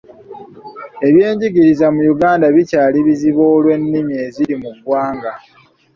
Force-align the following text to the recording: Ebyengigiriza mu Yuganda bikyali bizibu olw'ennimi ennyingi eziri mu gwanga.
Ebyengigiriza 1.07 1.85
mu 1.95 2.01
Yuganda 2.09 2.45
bikyali 2.55 2.97
bizibu 3.07 3.41
olw'ennimi 3.55 3.93
ennyingi 4.01 4.15
eziri 4.25 4.55
mu 4.61 4.69
gwanga. 4.85 5.31